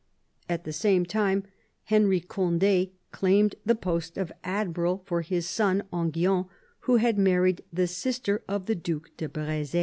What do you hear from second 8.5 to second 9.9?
the Due de Br^z^.